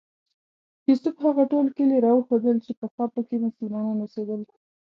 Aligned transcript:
یوسف 0.89 1.15
هغه 1.25 1.43
ټول 1.51 1.65
کلي 1.77 1.97
راوښودل 2.05 2.57
چې 2.65 2.71
پخوا 2.79 3.05
په 3.15 3.21
کې 3.27 3.37
مسلمانان 3.45 3.97
اوسېدل. 4.01 4.41